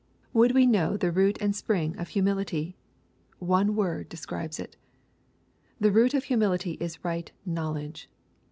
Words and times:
Would 0.33 0.53
we 0.53 0.65
know 0.65 0.97
the 0.97 1.11
root 1.11 1.37
and 1.39 1.55
spring 1.55 1.95
of 1.99 2.07
humility? 2.07 2.75
One 3.37 3.75
word 3.75 4.09
describes 4.09 4.59
it. 4.59 4.75
The 5.79 5.91
root 5.91 6.15
of 6.15 6.23
humility 6.23 6.71
is 6.79 7.05
right 7.05 7.31
knowledge. 7.45 8.09